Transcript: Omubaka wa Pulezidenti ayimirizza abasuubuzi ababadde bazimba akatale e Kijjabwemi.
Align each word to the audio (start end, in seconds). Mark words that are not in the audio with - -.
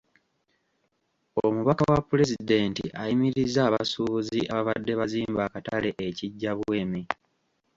Omubaka 1.45 1.83
wa 1.91 2.01
Pulezidenti 2.09 2.83
ayimirizza 3.01 3.59
abasuubuzi 3.65 4.39
ababadde 4.53 4.91
bazimba 4.99 5.41
akatale 5.47 5.89
e 6.07 6.07
Kijjabwemi. 6.17 7.01